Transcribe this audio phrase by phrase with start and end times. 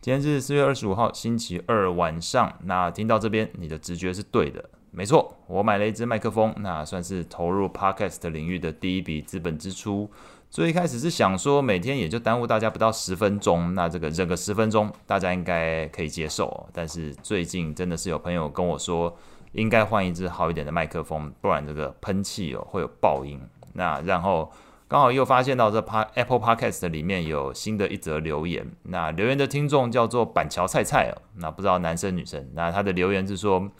[0.00, 2.56] 今天是四月二十五号，星期二晚上。
[2.62, 10.08] 那听到这边，你的直觉是对的，没错，我买了一支麦克风，那算是投入 Podcast 领域的第一笔资本支出。
[10.48, 16.68] 最一开始是想说，每天也就耽误大家不到十分钟，那这个整个十分钟，大家应该可以接受。
[16.72, 19.14] 但是最近真的是有朋友跟我说，
[19.50, 23.40] 应该换一支好一点的麦克风，不然这个喷气哦会有爆音。
[23.72, 24.48] 那然后。
[24.88, 25.78] 刚好又发现到这
[26.14, 33.70] Apple Podcast 里面有新的一则留言，那留言的听众叫做板桥菜菜哦，那不知道男生女生，那他的留言是说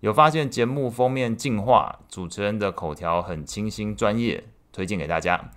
[0.00, 5.50] 有发现节目封面进化，主持人的口条很清新专业，推荐给大家。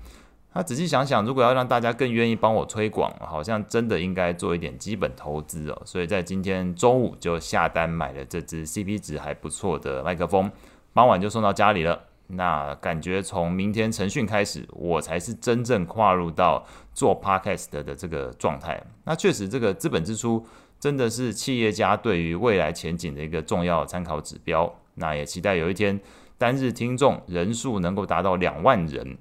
[0.53, 10.49] 他仔细想想，如果要让大家更愿意帮我推广，好像真的应该做一点基本投资哦，所以在今天中午就下单买了这支 CP 值还不错的麦克风，
[10.93, 12.01] 傍晚就送到家里了。
[12.33, 18.81] 那感觉从明天晨训开始，我才是真正跨入到做 podcast 的这个状态。
[19.03, 20.45] 那确实，这个资本支出
[20.79, 24.73] 真的是企业家对于未来前景的一个重要参考指标。
[24.95, 25.99] 那也期待有一天
[26.37, 29.17] 单日听众人数能够达到两万人，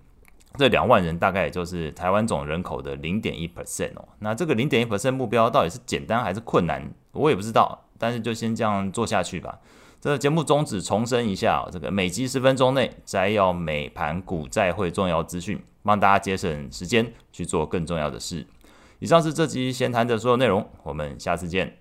[0.57, 4.09] 这两万人大概也就是台湾总人口的零点一 percent 哦。
[4.19, 7.87] 那这个零点一 percent 目标到底是简单还是困难，我也不知道。
[7.99, 9.59] 但是就先这样做下去吧。
[10.01, 18.47] 这节目宗旨重申一下，这个每集十分钟内摘要每盘股债会重要资讯，帮大家节省时间去做更重要的事。
[18.99, 21.77] 以上是这集闲谈的所有内容，我们下次见。